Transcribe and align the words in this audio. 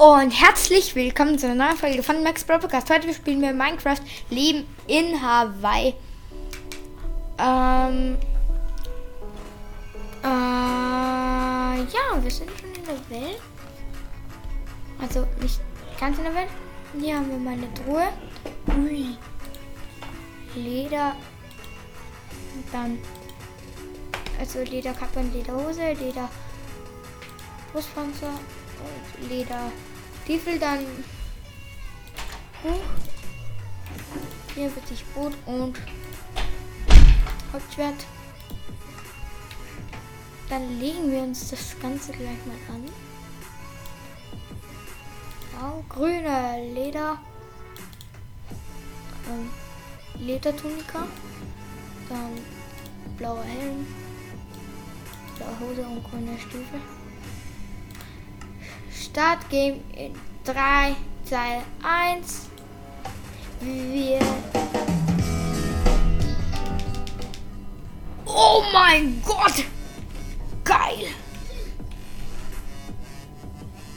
Und 0.00 0.30
herzlich 0.30 0.94
willkommen 0.94 1.38
zu 1.38 1.44
einer 1.46 1.66
neuen 1.66 1.76
Folge 1.76 2.02
von 2.02 2.22
Max 2.22 2.42
Podcast. 2.42 2.88
Heute 2.88 3.12
spielen 3.12 3.42
wir 3.42 3.52
Minecraft 3.52 4.00
Leben 4.30 4.66
in 4.86 5.20
Hawaii. 5.20 5.94
Ähm, 7.36 8.16
äh, 10.24 10.26
ja, 11.82 12.16
wir 12.18 12.30
sind 12.30 12.50
schon 12.58 12.70
in 12.70 12.82
der 12.86 13.10
Welt. 13.10 13.42
Also 15.02 15.26
nicht 15.42 15.60
ganz 16.00 16.16
in 16.16 16.24
der 16.24 16.34
Welt. 16.34 16.48
Hier 16.98 17.16
haben 17.16 17.28
wir 17.28 17.36
meine 17.36 17.68
Truhe. 17.74 18.08
Ui. 18.78 19.18
Leder. 20.54 21.14
Und 22.54 22.64
dann. 22.72 22.98
Also 24.38 24.60
Lederkappe 24.60 25.18
und 25.18 25.34
Lederhose, 25.34 25.92
Leder 25.92 26.30
Brustpanzer 27.74 28.32
und 30.20 30.28
Lederstiefel 30.28 30.58
dann 30.58 30.80
hoch. 32.62 32.80
Hier 34.54 34.74
wird 34.74 34.88
sich 34.88 35.04
Boot 35.06 35.32
und 35.46 35.78
Hauptschwert. 37.52 38.06
Dann 40.48 40.80
legen 40.80 41.10
wir 41.10 41.22
uns 41.22 41.50
das 41.50 41.78
Ganze 41.80 42.12
gleich 42.12 42.38
mal 42.46 42.74
an. 42.74 42.84
Genau, 45.52 45.84
grüne 45.88 46.72
Leder. 46.74 47.18
Ähm, 49.28 49.50
Ledertunika. 50.18 51.06
Dann 52.08 52.32
blauer 53.16 53.44
Helm. 53.44 53.86
Blaue 55.36 55.60
Hose 55.60 55.82
und 55.82 56.02
grüne 56.10 56.38
Stiefel. 56.38 56.80
Start 59.10 59.50
Game 59.50 59.82
in 59.96 60.14
3, 60.44 60.94
2, 61.24 61.62
1. 61.82 62.48
Wir. 63.60 64.20
Oh 68.24 68.62
mein 68.72 69.20
Gott! 69.26 69.64
Geil! 70.62 71.08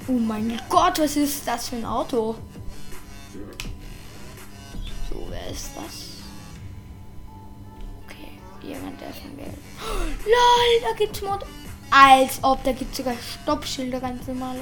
Oh 0.08 0.14
mein 0.14 0.59
Gott, 0.67 0.97
was 0.97 1.16
ist 1.16 1.48
das 1.48 1.70
für 1.70 1.75
ein 1.75 1.86
Auto? 1.86 2.36
So, 5.11 5.27
wer 5.30 5.48
ist 5.52 5.70
das? 5.75 6.23
Okay, 8.03 8.31
jemand, 8.64 9.00
der 9.00 9.14
von 9.14 9.38
Geld. 9.38 9.53
Oh, 9.80 10.05
lol, 10.25 10.81
da 10.81 10.98
gibt's 10.98 11.22
Mod. 11.22 11.45
Als 11.92 12.39
ob, 12.42 12.64
da 12.64 12.72
gibt's 12.72 12.98
sogar 12.98 13.14
Stoppschilder, 13.44 14.00
ganz 14.00 14.25
normale. 14.25 14.61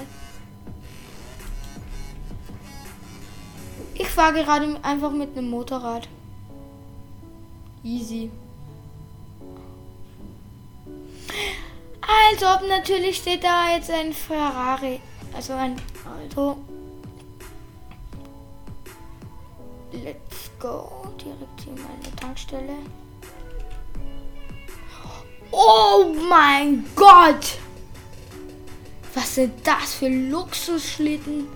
Fahre 4.11 4.33
gerade 4.33 4.79
einfach 4.83 5.11
mit 5.11 5.37
einem 5.37 5.49
Motorrad. 5.49 6.07
Easy. 7.83 8.29
Als 12.01 12.43
ob 12.43 12.67
natürlich 12.67 13.17
steht 13.17 13.43
da 13.43 13.73
jetzt 13.73 13.89
ein 13.89 14.13
Ferrari. 14.13 14.99
Also 15.33 15.53
ein 15.53 15.75
Auto. 16.05 16.57
Let's 19.91 20.51
go. 20.59 20.91
Direkt 21.19 21.61
hier 21.63 21.73
mal 21.73 21.91
eine 22.03 22.15
Tankstelle. 22.15 22.75
Oh 25.51 26.15
mein 26.29 26.85
Gott! 26.95 27.57
Was 29.13 29.35
sind 29.35 29.67
das 29.67 29.95
für 29.95 30.07
Luxusschlitten? 30.07 31.47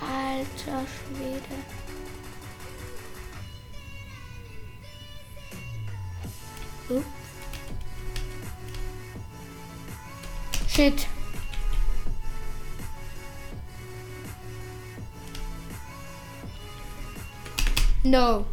Alter 0.00 0.84
Schwede. 0.86 1.75
Ups. 6.88 7.04
Shit. 10.68 11.06
No. 18.04 18.44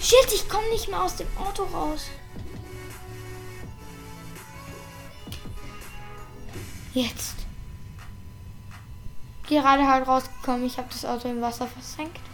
Shit, 0.00 0.32
ich 0.34 0.48
komme 0.48 0.68
nicht 0.70 0.88
mehr 0.88 1.02
aus 1.02 1.16
dem 1.16 1.28
Auto 1.36 1.62
raus. 1.64 2.08
Jetzt. 6.92 7.36
Gerade 9.46 9.86
halt 9.86 10.06
rausgekommen. 10.06 10.66
Ich 10.66 10.76
habe 10.76 10.88
das 10.90 11.04
Auto 11.04 11.28
im 11.28 11.40
Wasser 11.40 11.66
versenkt. 11.66 12.27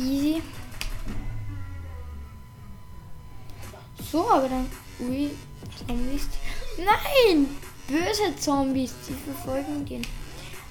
Easy. 0.00 0.42
So, 4.10 4.28
aber 4.30 4.48
dann. 4.48 4.66
Ui, 5.00 5.30
Zombies. 5.86 6.28
Nein! 6.78 7.46
Böse 7.86 8.34
Zombies, 8.38 8.94
die 9.06 9.14
verfolgen 9.14 9.84
den. 9.84 10.06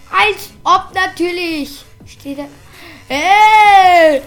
Als 0.10 0.50
ob 0.64 0.94
natürlich! 0.94 1.86
Steht 2.06 2.40
da. 2.40 2.48
Hey! 3.08 4.22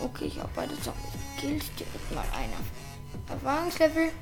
Okay, 0.00 0.26
ich 0.26 0.38
habe 0.38 0.50
beide 0.54 0.74
Zombies. 0.80 1.70
Direkt 1.78 2.14
mal 2.14 2.24
einer. 2.32 2.60
Erfahrungslevel. 3.28 4.12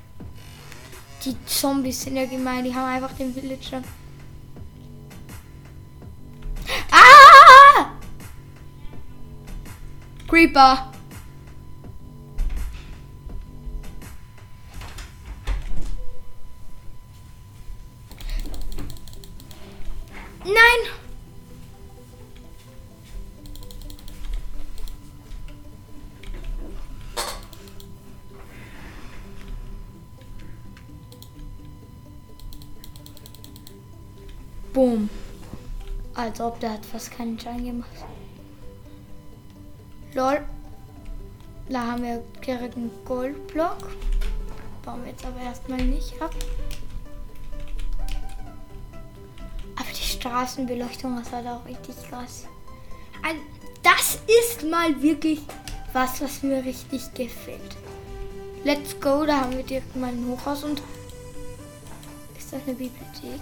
Die 1.23 1.45
Zombies 1.45 2.01
sind 2.01 2.17
ja 2.17 2.25
gemein. 2.25 2.63
Die 2.63 2.73
haben 2.73 2.87
einfach 2.87 3.15
den 3.15 3.35
Villager. 3.35 3.83
Creeper. 10.35 10.91
Nein! 20.43 20.53
Boom. 34.73 35.09
Als 36.13 36.41
ob 36.41 36.59
der 36.59 36.73
hat 36.73 36.85
fast 36.85 37.11
keinen 37.11 37.39
Schein 37.39 37.63
gemacht. 37.63 37.87
Lol. 40.15 40.41
Da 41.67 41.87
haben 41.91 42.03
wir 42.03 42.23
direkt 42.45 42.77
einen 42.77 42.89
Goldblock. 43.03 43.89
Bauen 44.83 45.03
wir 45.03 45.11
jetzt 45.11 45.25
aber 45.25 45.41
erstmal 45.41 45.81
nicht 45.83 46.21
ab. 46.21 46.33
Aber 49.75 49.89
die 49.89 50.03
Straßenbeleuchtung 50.03 51.19
ist 51.21 51.33
halt 51.33 51.47
auch 51.47 51.65
richtig 51.65 51.95
krass. 52.09 52.45
Also, 53.21 53.41
das 53.83 54.19
ist 54.41 54.63
mal 54.63 55.01
wirklich 55.01 55.41
was, 55.91 56.21
was 56.21 56.43
mir 56.43 56.63
richtig 56.63 57.13
gefällt. 57.13 57.75
Let's 58.63 58.97
go, 59.01 59.25
da 59.25 59.41
haben 59.41 59.51
wir 59.51 59.63
direkt 59.63 59.97
mal 59.97 60.13
ein 60.13 60.25
Hochhaus 60.29 60.63
und 60.63 60.81
ist 62.37 62.53
das 62.53 62.61
eine 62.65 62.73
Bibliothek? 62.73 63.41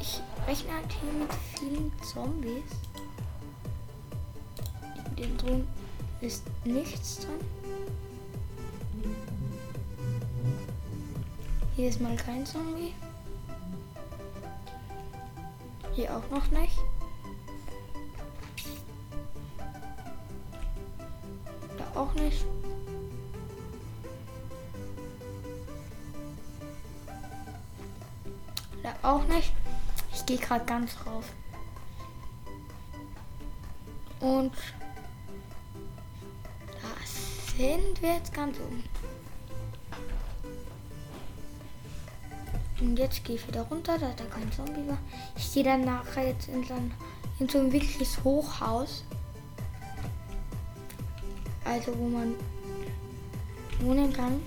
Ich 0.00 0.20
rechne 0.48 0.72
halt 0.72 0.92
hier 0.92 1.12
mit 1.12 1.30
vielen 1.58 1.92
Zombies. 2.02 2.83
In 5.24 5.38
dem 5.38 5.38
drin 5.38 5.68
ist 6.20 6.42
nichts 6.64 7.20
drin. 7.20 7.40
Hier 11.76 11.88
ist 11.88 12.00
mal 12.00 12.14
kein 12.16 12.44
Zombie. 12.44 12.92
Hier 15.94 16.14
auch 16.14 16.30
noch 16.30 16.50
nicht. 16.50 16.76
Da 21.78 22.00
auch 22.00 22.12
nicht. 22.14 22.44
Da 28.82 28.94
auch 29.02 29.24
nicht. 29.24 29.52
Ich 30.12 30.26
gehe 30.26 30.38
gerade 30.38 30.66
ganz 30.66 30.94
rauf. 31.06 31.32
Und 34.20 34.52
sind 37.56 38.02
wir 38.02 38.14
jetzt 38.14 38.32
ganz 38.32 38.58
oben. 38.58 38.82
Und 42.80 42.98
jetzt 42.98 43.24
gehe 43.24 43.36
ich 43.36 43.46
wieder 43.46 43.62
runter, 43.62 43.98
da 43.98 44.12
da 44.16 44.24
kein 44.24 44.50
Zombie 44.52 44.88
war. 44.88 44.98
Ich 45.36 45.52
gehe 45.52 45.64
dann 45.64 45.84
nachher 45.84 46.26
jetzt 46.28 46.48
in 46.48 46.64
so 46.64 46.74
ein, 46.74 46.92
in 47.38 47.48
so 47.48 47.58
ein 47.58 47.72
wirkliches 47.72 48.22
Hochhaus. 48.24 49.04
also 51.64 51.98
wo 51.98 52.08
man 52.08 52.34
wohnen 53.80 54.12
kann. 54.12 54.40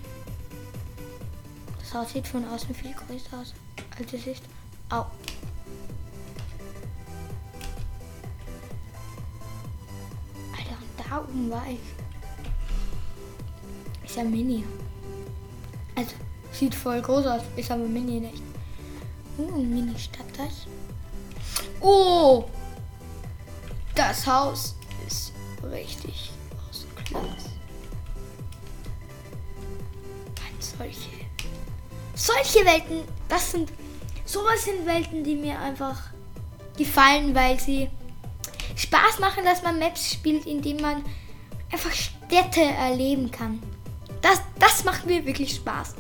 Das 1.80 1.94
Haus 1.94 2.14
sieht 2.14 2.28
von 2.28 2.46
außen 2.46 2.74
viel 2.76 2.94
größer 2.94 3.40
aus, 3.40 3.54
als 3.98 4.14
es 4.14 4.28
ist. 4.28 4.44
Au. 4.90 5.06
Alter, 10.58 10.78
und 10.82 11.10
da 11.10 11.20
oben 11.22 11.50
war 11.50 11.66
ich. 11.70 12.07
Ja 14.18 14.24
mini. 14.24 14.64
Also, 15.96 16.16
sieht 16.52 16.74
voll 16.74 17.02
groß 17.02 17.28
aus, 17.28 17.42
ist 17.56 17.70
aber 17.70 17.84
mini 17.84 18.20
nicht. 18.20 18.42
Uh, 19.38 19.56
ein 19.56 19.70
Mini-Stadtteich. 19.70 20.66
Oh! 21.80 22.46
Das 23.94 24.26
Haus 24.26 24.76
ist 25.06 25.34
richtig 25.64 26.32
aus 26.68 26.88
Glas. 27.06 27.52
Solche. 30.60 31.10
Solche 32.16 32.66
Welten, 32.66 33.04
das 33.30 33.52
sind. 33.52 33.72
Sowas 34.26 34.66
sind 34.66 34.86
Welten, 34.86 35.24
die 35.24 35.36
mir 35.36 35.60
einfach 35.60 36.10
gefallen, 36.76 37.34
weil 37.36 37.60
sie 37.60 37.90
Spaß 38.76 39.20
machen, 39.20 39.46
dass 39.46 39.62
man 39.62 39.80
Maps 39.80 40.14
spielt, 40.14 40.46
indem 40.46 40.82
man 40.82 41.04
einfach 41.72 41.92
Städte 41.92 42.62
erleben 42.62 43.32
kann. 43.32 43.62
Das, 44.60 44.84
macht 44.84 45.06
mir 45.06 45.26
wirklich 45.26 45.56
Spaß. 45.56 45.96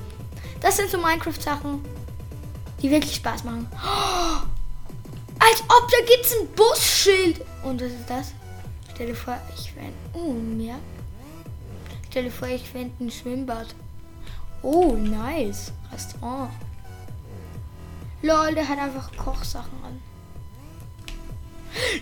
Das 0.61 0.77
sind 0.77 0.89
so 0.89 0.97
Minecraft-Sachen, 0.97 1.83
die 2.81 2.89
wirklich 2.91 3.15
Spaß 3.15 3.43
machen. 3.43 3.67
Oh, 3.73 4.47
als 5.39 5.61
ob 5.61 5.89
da 5.91 6.05
gibt's 6.05 6.33
ein 6.33 6.47
Busschild. 6.55 7.45
Und 7.63 7.81
was 7.81 7.91
ist 7.91 8.09
das? 8.09 8.33
Stell 8.93 9.07
dir 9.07 9.15
vor, 9.15 9.37
ich 9.55 9.71
fände. 9.71 9.93
Oh, 10.13 10.33
mehr. 10.33 10.79
Stell 12.09 12.23
dir 12.23 12.31
vor, 12.31 12.47
ich 12.47 12.67
fände 12.67 12.91
ein 13.03 13.11
Schwimmbad. 13.11 13.75
Oh, 14.61 14.93
nice. 14.93 15.71
Restaurant. 15.91 16.51
Lol, 18.21 18.55
der 18.55 18.67
hat 18.67 18.79
einfach 18.79 19.15
Kochsachen 19.15 19.77
an. 19.83 20.01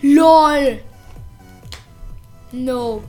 LOL! 0.02 0.82
No. 2.52 3.02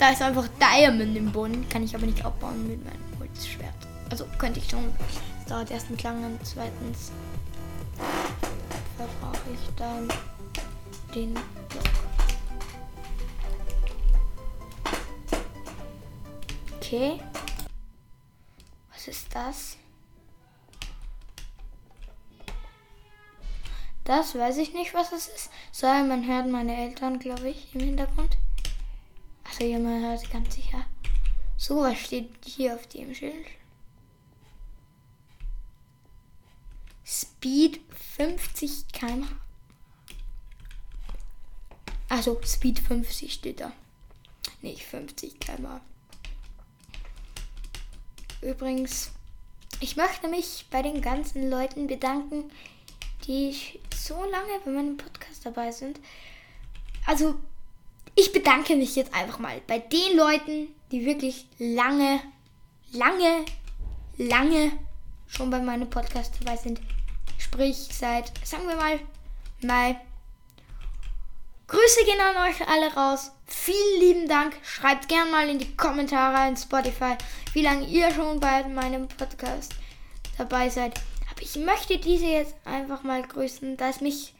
Da 0.00 0.12
ist 0.12 0.22
einfach 0.22 0.48
Diamond 0.58 1.14
im 1.14 1.30
Boden. 1.30 1.68
Kann 1.68 1.82
ich 1.82 1.94
aber 1.94 2.06
nicht 2.06 2.24
abbauen 2.24 2.66
mit 2.66 2.82
meinem 2.82 3.18
Holzschwert. 3.20 3.74
Also 4.08 4.24
könnte 4.38 4.58
ich 4.58 4.70
schon. 4.70 4.90
Das 4.96 5.46
dauert 5.46 5.70
erstens 5.70 6.02
lang 6.02 6.24
und 6.24 6.40
zweitens 6.42 7.12
verbrauche 8.96 9.50
ich 9.52 9.74
dann 9.76 10.08
den 11.14 11.34
Block. 11.34 11.84
Okay. 16.76 17.20
Was 18.94 19.06
ist 19.06 19.34
das? 19.34 19.76
Das 24.04 24.34
weiß 24.34 24.56
ich 24.56 24.72
nicht, 24.72 24.94
was 24.94 25.12
es 25.12 25.28
ist. 25.28 25.50
So, 25.72 25.86
man 25.86 26.26
hört 26.26 26.48
meine 26.48 26.74
Eltern, 26.74 27.18
glaube 27.18 27.50
ich, 27.50 27.74
im 27.74 27.80
Hintergrund. 27.80 28.39
Jemand 29.66 30.02
hört 30.02 30.30
ganz 30.30 30.54
sicher. 30.54 30.86
So, 31.58 31.82
was 31.82 31.98
steht 31.98 32.30
hier 32.46 32.74
auf 32.74 32.86
dem 32.86 33.14
Schild? 33.14 33.46
Speed 37.04 37.80
50 38.16 38.88
km. 38.92 39.26
Also 42.08 42.40
Speed 42.42 42.78
50 42.78 43.32
steht 43.32 43.60
da. 43.60 43.72
Nicht 44.62 44.84
50 44.84 45.38
km. 45.38 45.80
Übrigens, 48.40 49.10
ich 49.80 49.96
möchte 49.96 50.28
mich 50.28 50.66
bei 50.70 50.80
den 50.80 51.02
ganzen 51.02 51.50
Leuten 51.50 51.86
bedanken, 51.86 52.50
die 53.26 53.54
so 53.94 54.14
lange 54.24 54.60
bei 54.64 54.70
meinem 54.70 54.96
Podcast 54.96 55.44
dabei 55.44 55.70
sind. 55.70 56.00
Also, 57.06 57.38
ich 58.20 58.32
bedanke 58.32 58.76
mich 58.76 58.96
jetzt 58.96 59.14
einfach 59.14 59.38
mal 59.38 59.62
bei 59.66 59.78
den 59.78 60.16
Leuten, 60.16 60.68
die 60.92 61.06
wirklich 61.06 61.46
lange, 61.58 62.20
lange, 62.92 63.46
lange 64.18 64.72
schon 65.26 65.48
bei 65.48 65.58
meinem 65.58 65.88
Podcast 65.88 66.34
dabei 66.38 66.56
sind. 66.58 66.80
Sprich, 67.38 67.88
seit, 67.90 68.30
sagen 68.44 68.68
wir 68.68 68.76
mal, 68.76 69.00
Mai. 69.62 69.98
Grüße 71.66 72.04
gehen 72.04 72.20
an 72.20 72.48
euch 72.48 72.68
alle 72.68 72.92
raus. 72.92 73.30
Vielen 73.46 74.00
lieben 74.00 74.28
Dank. 74.28 74.54
Schreibt 74.62 75.08
gerne 75.08 75.30
mal 75.30 75.48
in 75.48 75.58
die 75.58 75.76
Kommentare 75.76 76.48
in 76.48 76.56
Spotify, 76.56 77.16
wie 77.54 77.62
lange 77.62 77.86
ihr 77.86 78.12
schon 78.12 78.38
bei 78.38 78.64
meinem 78.68 79.08
Podcast 79.08 79.74
dabei 80.36 80.68
seid. 80.68 81.00
Aber 81.30 81.40
ich 81.40 81.56
möchte 81.56 81.96
diese 81.96 82.26
jetzt 82.26 82.54
einfach 82.64 83.02
mal 83.02 83.22
grüßen, 83.22 83.76
dass 83.78 84.00
mich 84.02 84.34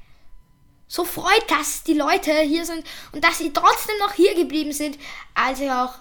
so 0.90 1.04
freut, 1.04 1.48
dass 1.48 1.84
die 1.84 1.94
Leute 1.94 2.32
hier 2.40 2.66
sind 2.66 2.84
und 3.12 3.22
dass 3.22 3.38
sie 3.38 3.52
trotzdem 3.52 3.96
noch 4.00 4.12
hier 4.12 4.34
geblieben 4.34 4.72
sind, 4.72 4.98
als 5.34 5.60
auch, 5.60 5.94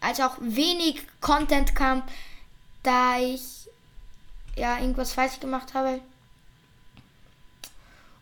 als 0.00 0.20
auch 0.20 0.36
wenig 0.38 1.02
Content 1.20 1.74
kam, 1.74 2.04
da 2.84 3.18
ich 3.18 3.66
ja 4.54 4.78
irgendwas 4.78 5.12
falsch 5.12 5.40
gemacht 5.40 5.74
habe. 5.74 6.00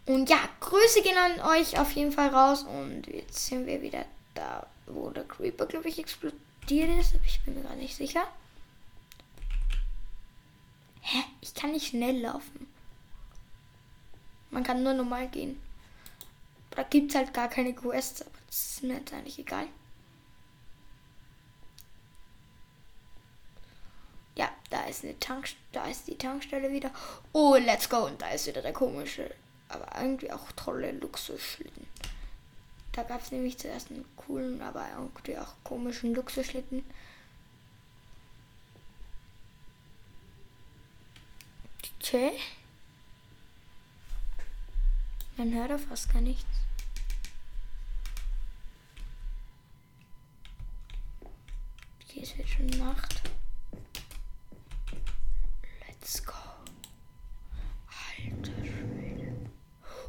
Und 0.06 0.31
ja, 0.31 0.38
Grüße 0.61 1.03
gehen 1.03 1.19
an 1.19 1.59
euch 1.59 1.79
auf 1.79 1.93
jeden 1.93 2.12
Fall 2.12 2.29
raus. 2.29 2.62
Und 2.62 3.06
jetzt 3.06 3.44
sind 3.44 3.67
wir 3.67 3.82
wieder 3.82 4.06
da, 4.35 4.67
wo 4.87 5.11
der 5.11 5.25
Creeper, 5.25 5.67
glaube 5.67 5.91
ich, 5.91 5.99
explodiert 5.99 6.99
ist. 6.99 7.17
Ich 7.27 7.43
bin 7.43 7.55
mir 7.55 7.69
gar 7.69 7.77
nicht 7.77 7.97
sicher. 7.97 8.27
Hä? 11.03 11.19
Ich 11.43 11.53
kann 11.53 11.73
nicht 11.73 11.88
schnell 11.88 12.23
laufen. 12.23 12.67
Man 14.50 14.65
kann 14.65 14.82
nur 14.82 14.94
normal 14.94 15.29
gehen. 15.29 15.61
Da 16.75 16.82
gibt 16.82 17.11
es 17.11 17.17
halt 17.17 17.32
gar 17.32 17.49
keine 17.49 17.75
Quests, 17.75 18.23
aber 18.23 18.38
das 18.47 18.56
ist 18.56 18.82
mir 18.82 18.94
jetzt 18.94 19.12
eigentlich 19.12 19.38
egal. 19.38 19.67
Ja, 24.37 24.50
da 24.71 24.85
ist 24.87 25.05
eine 25.05 25.19
Tank, 25.21 25.49
da 25.73 25.87
ist 25.87 26.09
die 26.09 26.19
Tankstelle 26.19 26.73
wieder. 26.73 26.91
Oh, 27.32 27.56
let's 27.56 27.88
go. 27.88 28.06
Und 28.06 28.21
da 28.21 28.31
ist 28.31 28.47
wieder 28.47 28.62
der 28.62 28.73
komische 28.73 29.31
aber 29.75 30.00
irgendwie 30.00 30.31
auch 30.31 30.53
tolle 30.53 30.93
Luxusschlitten. 30.93 31.87
Da 32.93 33.03
gab 33.03 33.23
es 33.23 33.32
nämlich 33.32 33.59
zuerst 33.59 33.91
einen 33.91 34.05
coolen, 34.17 34.62
aber 34.62 34.88
irgendwie 34.97 35.37
auch 35.37 35.55
komischen 35.65 36.15
Luxusschlitten. 36.15 36.85
Okay. 42.01 42.32
Man 45.37 45.53
hört 45.53 45.70
da 45.70 45.79
fast 45.79 46.13
gar 46.13 46.20
nichts. 46.20 46.46
Okay, 52.05 52.20
es 52.22 52.37
wird 52.39 52.44
schon 52.55 52.67
Nacht. 52.79 53.23
Let's 55.87 56.25
go. 56.25 56.32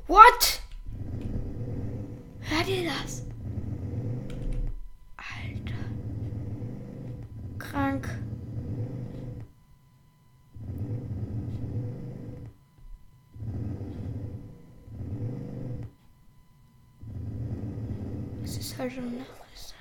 What? 0.07 0.61
Hört 2.41 2.67
ihr 2.67 2.85
das? 2.85 3.25
Alter. 5.17 5.73
Krank. 7.57 8.07
Es 18.43 18.57
ist 18.57 18.77
halt 18.77 18.93
schon 18.93 19.17
Nacht. 19.17 19.74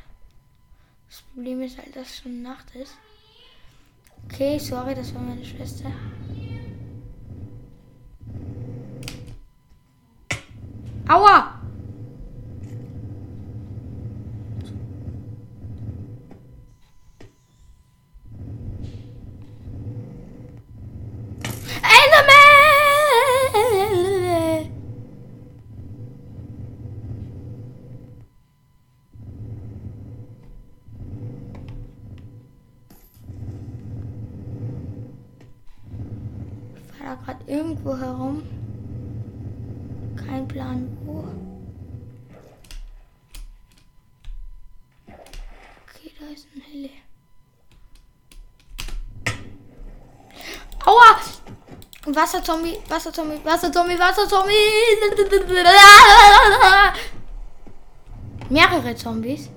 Problem 1.35 1.63
ist 1.63 1.79
halt, 1.79 1.97
dass 1.97 2.19
schon 2.19 2.43
Nacht 2.43 2.73
ist. 2.77 2.97
Okay, 4.25 4.57
sorry, 4.57 4.95
das 4.95 5.13
war 5.15 5.21
meine 5.21 5.45
Schwester. 5.45 5.91
Aua! 11.09 11.54
Gerade 37.05 37.45
irgendwo 37.47 37.97
herum. 37.97 38.43
Kein 40.17 40.49
Plan 40.49 40.97
wo. 41.05 41.25
Okay, 45.07 46.13
Da 46.19 46.27
ist 46.33 46.47
ein 46.55 46.63
Heli. 46.63 46.91
Aua! 50.87 51.17
Wasserzombie, 52.07 52.79
Wasserzombie, 52.89 53.41
Wasserzombie, 53.45 53.99
Wasserzombie. 53.99 54.53
Mehrere 58.51 58.95
Zombies. 58.95 59.49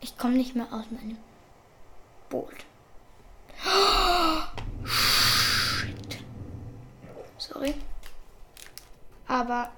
Ich 0.00 0.18
komme 0.18 0.34
nicht 0.34 0.56
mehr 0.56 0.66
aus 0.72 0.84
meinem 0.90 1.16
Boot. 2.28 2.64
Shit. 4.84 6.18
Sorry. 7.38 7.74
Aber 9.28 9.70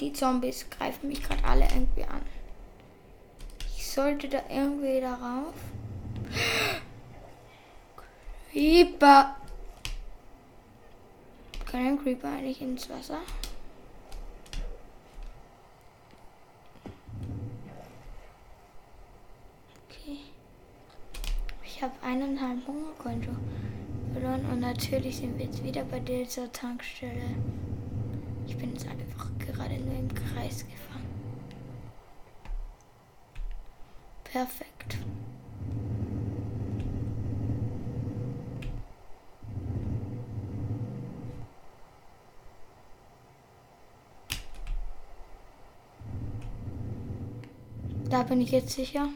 die 0.00 0.12
Zombies 0.12 0.68
greifen 0.70 1.08
mich 1.08 1.22
gerade 1.22 1.44
alle 1.44 1.64
irgendwie 1.64 2.04
an. 2.04 2.22
Ich 3.76 3.90
sollte 3.90 4.28
da 4.28 4.42
irgendwie 4.48 5.00
darauf. 5.00 5.54
Creeper. 8.52 9.36
Kann 11.66 11.86
ein 11.86 12.02
Creeper 12.02 12.28
eigentlich 12.28 12.62
ins 12.62 12.88
Wasser? 12.88 13.20
Okay. 19.86 20.20
Habe 22.08 22.22
eineinhalb 22.22 22.66
Hungerkonto 22.66 23.32
verloren 24.14 24.42
und 24.50 24.60
natürlich 24.60 25.18
sind 25.18 25.36
wir 25.36 25.44
jetzt 25.44 25.62
wieder 25.62 25.84
bei 25.84 26.00
dieser 26.00 26.50
Tankstelle. 26.50 27.20
Ich 28.46 28.56
bin 28.56 28.72
jetzt 28.72 28.88
einfach 28.88 29.28
gerade 29.38 29.74
nur 29.74 29.94
im 29.94 30.08
Kreis 30.14 30.64
gefahren. 30.64 31.04
Perfekt. 34.24 34.96
Da 48.08 48.22
bin 48.22 48.40
ich 48.40 48.50
jetzt 48.52 48.70
sicher. 48.70 49.10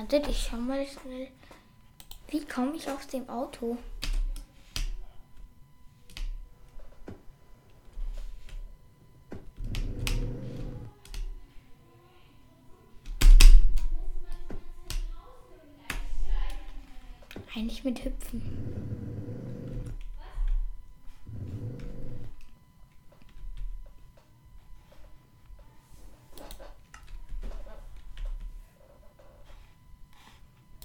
Wartet, 0.00 0.28
ich 0.28 0.48
schau 0.50 0.56
mal 0.56 0.86
schnell. 0.86 1.28
Wie 2.28 2.42
komme 2.46 2.74
ich 2.74 2.88
aus 2.88 3.06
dem 3.06 3.28
Auto? 3.28 3.76
Eigentlich 17.54 17.84
mit 17.84 18.02
Hüpfen. 18.02 18.40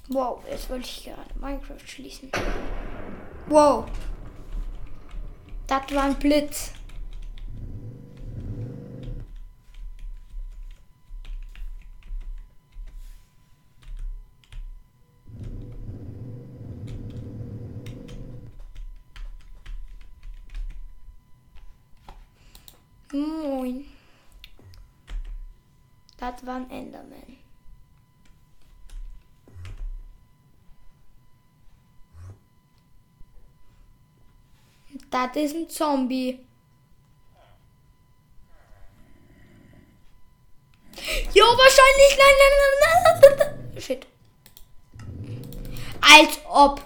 Wow, 0.08 0.44
jetzt 0.48 0.70
wollte 0.70 0.86
ich 0.86 1.04
gerade 1.04 1.40
Minecraft 1.40 1.80
schließen. 1.84 2.32
Wow. 3.48 3.86
Das 5.66 5.96
war 5.96 6.04
ein 6.04 6.16
Blitz. 6.16 6.74
Moin. 23.12 23.86
Das 26.18 26.46
war 26.46 26.58
ein 26.58 26.70
Enderman. 26.70 27.38
Das 35.16 35.34
ist 35.38 35.56
ein 35.56 35.70
Zombie. 35.70 36.46
Jo, 41.34 41.46
wahrscheinlich. 41.46 42.18
Nein, 42.18 42.36
nein, 42.42 42.54
nein, 42.60 43.20
nein, 43.22 43.58
nein. 43.72 43.82
Shit. 43.82 44.08
Als 46.02 46.40
ob. 46.50 46.82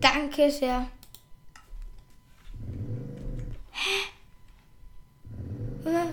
Danke 0.00 0.50
sehr. 0.50 0.88
Hä? 5.84 6.12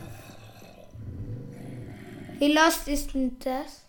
Wie 2.37 2.53
lost 2.53 2.87
ist 2.87 3.15
denn 3.15 3.39
das? 3.39 3.88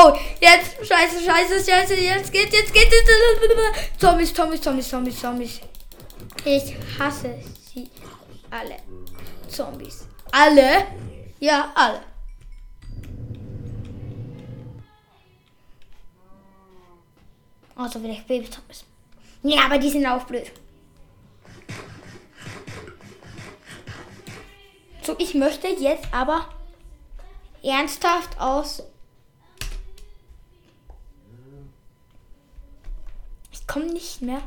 Oh, 0.00 0.12
jetzt, 0.40 0.76
scheiße, 0.86 1.24
scheiße, 1.24 1.68
scheiße, 1.68 1.94
jetzt 1.96 2.32
geht, 2.32 2.52
jetzt 2.52 2.72
geht, 2.72 2.84
jetzt. 2.84 3.98
Zombies, 3.98 4.32
Zombies, 4.32 4.60
Zombies, 4.60 4.88
Zombies, 4.88 5.20
Zombies. 5.20 5.60
Ich 6.44 6.76
hasse 7.00 7.34
sie 7.74 7.90
alle. 8.48 8.76
Zombies. 9.48 10.06
Alle? 10.30 10.86
Ja, 11.40 11.72
alle. 11.74 12.00
Also 17.74 17.98
vielleicht 17.98 18.28
Baby-Zombies. 18.28 18.84
Ja, 19.42 19.64
aber 19.64 19.78
die 19.78 19.90
sind 19.90 20.06
auch 20.06 20.22
blöd. 20.22 20.52
So, 25.02 25.16
ich 25.18 25.34
möchte 25.34 25.66
jetzt 25.66 26.06
aber 26.12 26.48
ernsthaft 27.64 28.38
aus. 28.38 28.84
Komme 33.78 33.92
nicht 33.92 34.22
mehr 34.22 34.42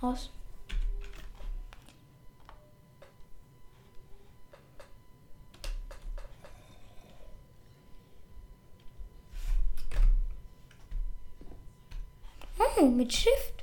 aus. 0.00 0.30
Oh, 12.78 12.86
mit 12.86 13.12
Shift. 13.12 13.59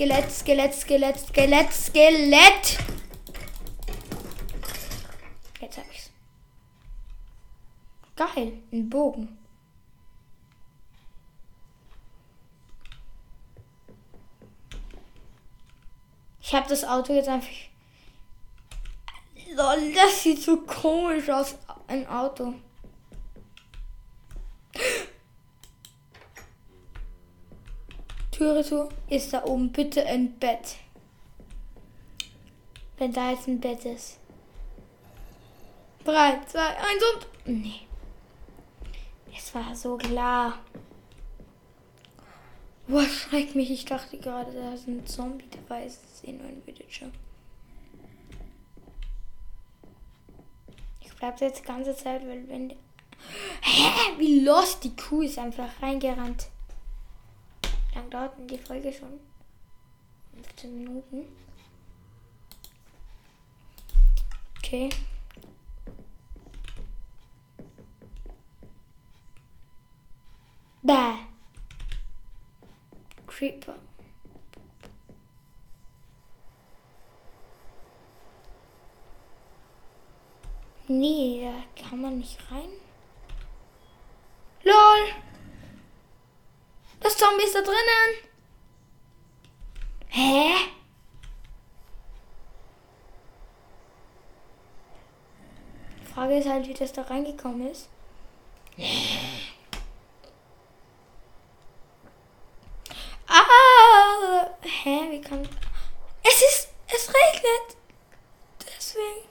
Skelett, 0.00 0.32
Skelett, 0.32 0.74
Skelett, 0.74 1.18
Skelett, 1.18 1.72
Skelett. 1.74 2.78
Jetzt 5.60 5.76
hab 5.76 5.84
ich's. 5.92 6.10
Geil, 8.16 8.62
ein 8.72 8.88
Bogen. 8.88 9.38
Ich 16.40 16.54
habe 16.54 16.66
das 16.66 16.82
Auto 16.82 17.12
jetzt 17.12 17.28
einfach. 17.28 17.50
Lol, 19.54 19.92
das 19.92 20.22
sieht 20.22 20.40
so 20.40 20.62
komisch 20.62 21.28
aus. 21.28 21.58
Ein 21.88 22.06
Auto. 22.06 22.54
Türe 28.40 28.64
zu. 28.64 28.88
Ist 29.10 29.34
da 29.34 29.44
oben 29.44 29.70
bitte 29.70 30.06
ein 30.06 30.32
Bett? 30.38 30.76
Wenn 32.96 33.12
da 33.12 33.32
jetzt 33.32 33.46
ein 33.48 33.60
Bett 33.60 33.84
ist. 33.84 34.18
3, 36.04 36.40
2, 36.46 36.58
1 36.58 36.78
und. 37.12 37.62
Nee. 37.62 37.80
Es 39.36 39.54
war 39.54 39.76
so 39.76 39.98
klar. 39.98 40.58
Boah, 42.88 43.04
schreckt 43.04 43.56
mich. 43.56 43.70
Ich 43.70 43.84
dachte 43.84 44.16
gerade, 44.16 44.50
da 44.54 44.72
ist 44.72 44.88
ein 44.88 45.06
Zombie 45.06 45.44
dabei. 45.50 45.84
Es 45.84 46.00
eh 46.24 46.32
nur 46.32 46.46
ein 46.46 46.62
Villager. 46.64 47.10
Ich 51.02 51.12
bleib 51.14 51.38
jetzt 51.42 51.60
die 51.60 51.66
ganze 51.66 51.94
Zeit, 51.94 52.26
weil 52.26 52.48
wenn... 52.48 52.70
Hä? 53.60 54.16
Wie 54.16 54.40
lost 54.40 54.82
die 54.84 54.96
Kuh 54.96 55.20
ist 55.20 55.38
einfach 55.38 55.68
reingerannt. 55.82 56.49
Wie 58.00 58.02
lange 58.02 58.10
dauert 58.10 58.38
denn 58.38 58.48
die 58.48 58.56
Folge 58.56 58.92
schon? 58.92 59.20
15 60.34 60.78
Minuten. 60.78 61.26
Okay. 64.58 64.88
Bäh. 70.82 71.14
Creeper. 73.26 73.76
Nee, 80.88 81.52
da 81.76 81.82
kann 81.82 82.00
man 82.00 82.18
nicht 82.18 82.38
rein. 82.50 82.70
LOL! 84.64 85.30
Das 87.00 87.16
Zombie 87.16 87.44
ist 87.44 87.54
da 87.54 87.62
drinnen! 87.62 88.30
Hä? 90.08 90.52
Die 95.98 95.99
Frage 96.14 96.38
ist 96.38 96.48
halt, 96.48 96.66
wie 96.66 96.74
das 96.74 96.92
da 96.92 97.02
reingekommen 97.02 97.70
ist. 97.70 97.88
Ah! 103.28 104.46
Hä, 104.62 105.10
wie 105.10 105.20
kann. 105.20 105.42
Es 106.22 106.42
ist. 106.42 106.68
Es 106.88 107.08
regnet! 107.08 107.76
Deswegen. 108.76 109.28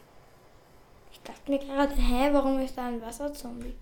Ich 1.12 1.22
dachte 1.22 1.52
mir 1.52 1.60
gerade, 1.60 1.96
hä, 1.96 2.30
warum 2.32 2.60
ist 2.60 2.78
da 2.78 2.88
ein 2.88 3.02
Wasserzombie? 3.02 3.76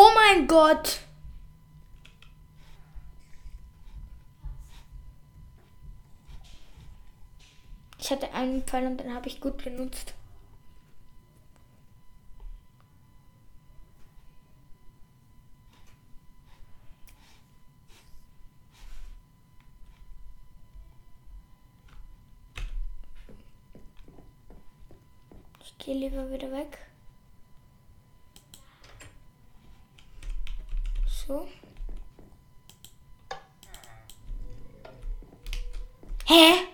Oh 0.00 0.10
mein 0.28 0.46
Gott! 0.46 1.00
Ich 7.98 8.10
hatte 8.10 8.32
einen 8.32 8.62
Pfeil 8.62 8.86
und 8.86 8.98
den 8.98 9.14
habe 9.14 9.28
ich 9.28 9.40
gut 9.40 9.62
benutzt. 9.62 10.14
Ich 25.60 25.76
gehe 25.78 25.94
lieber 25.94 26.30
wieder 26.30 26.50
weg. 26.50 26.87
So. 31.28 31.46
Hä? 36.24 36.66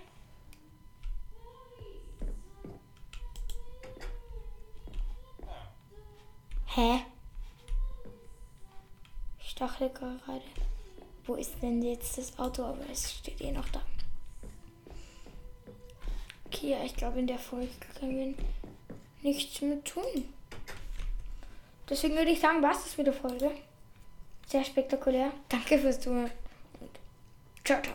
Hä? 6.66 7.04
Ich 9.40 9.54
dachte 9.56 9.90
gerade, 9.90 10.42
wo 11.26 11.34
ist 11.34 11.60
denn 11.60 11.82
jetzt 11.82 12.16
das 12.16 12.38
Auto? 12.38 12.62
Aber 12.64 12.88
es 12.92 13.12
steht 13.12 13.40
eh 13.40 13.50
noch 13.50 13.68
da. 13.70 13.82
Okay, 16.46 16.70
ja, 16.70 16.84
ich 16.84 16.94
glaube, 16.94 17.18
in 17.18 17.26
der 17.26 17.40
Folge 17.40 17.72
können 17.98 18.16
wir 18.16 18.34
nichts 19.22 19.60
mehr 19.62 19.82
tun. 19.82 20.32
Deswegen 21.88 22.14
würde 22.14 22.30
ich 22.30 22.38
sagen, 22.40 22.62
was 22.62 22.86
ist 22.86 22.98
mit 22.98 23.08
der 23.08 23.14
Folge? 23.14 23.50
Sehr 24.54 24.64
spektakulär. 24.64 25.32
Danke 25.48 25.80
fürs 25.80 25.98
Zuhören. 25.98 26.30
Ciao, 26.78 26.88
ciao. 27.64 27.82